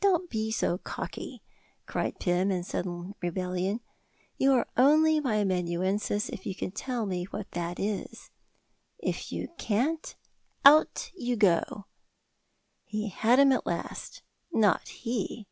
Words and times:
"Don't 0.00 0.30
be 0.30 0.52
so 0.52 0.78
cocky," 0.78 1.42
cried 1.86 2.20
Pym, 2.20 2.52
in 2.52 2.62
sudden 2.62 3.16
rebellion. 3.20 3.80
"You 4.38 4.52
are 4.52 4.68
only 4.76 5.18
my 5.18 5.38
amanuensis 5.38 6.28
if 6.28 6.46
you 6.46 6.54
can 6.54 6.70
tell 6.70 7.04
me 7.04 7.24
what 7.24 7.50
that 7.50 7.80
is. 7.80 8.30
If 9.00 9.32
you 9.32 9.48
can't 9.58 10.14
out 10.64 11.10
you 11.16 11.34
go!" 11.34 11.86
He 12.84 13.08
had 13.08 13.40
him 13.40 13.50
at 13.50 13.66
last! 13.66 14.22
Not 14.52 14.86
he! 14.86 15.48